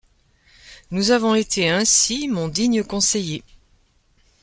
Nous 0.89 1.11
avons 1.11 1.35
été 1.35 1.69
ainsi, 1.69 2.27
mon 2.27 2.47
digne 2.47 2.83
conseiller! 2.83 3.43